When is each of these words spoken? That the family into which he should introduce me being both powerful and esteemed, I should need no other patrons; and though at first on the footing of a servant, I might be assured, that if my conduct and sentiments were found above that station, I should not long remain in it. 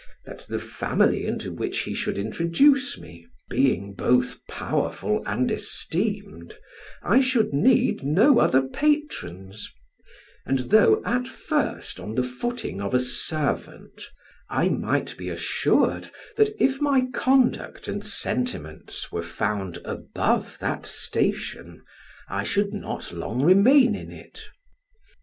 That 0.25 0.47
the 0.49 0.57
family 0.57 1.27
into 1.27 1.53
which 1.53 1.81
he 1.81 1.93
should 1.93 2.17
introduce 2.17 2.97
me 2.97 3.27
being 3.51 3.93
both 3.93 4.39
powerful 4.47 5.21
and 5.27 5.51
esteemed, 5.51 6.57
I 7.03 7.21
should 7.21 7.53
need 7.53 8.01
no 8.03 8.39
other 8.39 8.63
patrons; 8.63 9.71
and 10.43 10.71
though 10.71 11.03
at 11.05 11.27
first 11.27 11.99
on 11.99 12.15
the 12.15 12.23
footing 12.23 12.81
of 12.81 12.95
a 12.95 12.99
servant, 12.99 14.01
I 14.49 14.69
might 14.69 15.15
be 15.17 15.29
assured, 15.29 16.09
that 16.35 16.55
if 16.59 16.81
my 16.81 17.05
conduct 17.13 17.87
and 17.87 18.03
sentiments 18.03 19.11
were 19.11 19.21
found 19.21 19.77
above 19.85 20.57
that 20.61 20.87
station, 20.87 21.83
I 22.27 22.43
should 22.43 22.73
not 22.73 23.11
long 23.11 23.43
remain 23.43 23.93
in 23.93 24.09
it. 24.09 24.41